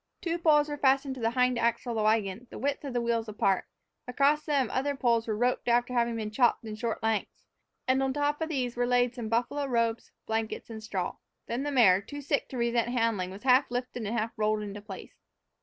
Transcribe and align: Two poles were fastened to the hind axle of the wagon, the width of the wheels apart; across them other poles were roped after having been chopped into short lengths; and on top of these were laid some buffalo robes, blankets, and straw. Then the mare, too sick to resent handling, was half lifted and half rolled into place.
Two 0.19 0.39
poles 0.39 0.67
were 0.67 0.79
fastened 0.79 1.13
to 1.13 1.21
the 1.21 1.29
hind 1.29 1.59
axle 1.59 1.91
of 1.91 1.95
the 1.97 2.01
wagon, 2.01 2.47
the 2.49 2.57
width 2.57 2.83
of 2.83 2.91
the 2.91 3.01
wheels 3.01 3.27
apart; 3.29 3.65
across 4.07 4.43
them 4.43 4.67
other 4.71 4.95
poles 4.95 5.27
were 5.27 5.37
roped 5.37 5.67
after 5.67 5.93
having 5.93 6.15
been 6.15 6.31
chopped 6.31 6.65
into 6.65 6.79
short 6.79 7.03
lengths; 7.03 7.45
and 7.87 8.01
on 8.01 8.11
top 8.11 8.41
of 8.41 8.49
these 8.49 8.75
were 8.75 8.87
laid 8.87 9.13
some 9.13 9.29
buffalo 9.29 9.67
robes, 9.67 10.11
blankets, 10.25 10.71
and 10.71 10.81
straw. 10.81 11.17
Then 11.45 11.61
the 11.61 11.71
mare, 11.71 12.01
too 12.01 12.21
sick 12.23 12.49
to 12.49 12.57
resent 12.57 12.87
handling, 12.89 13.29
was 13.29 13.43
half 13.43 13.69
lifted 13.69 14.03
and 14.07 14.17
half 14.17 14.31
rolled 14.37 14.63
into 14.63 14.81
place. 14.81 15.13